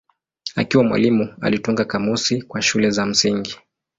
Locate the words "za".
2.89-3.05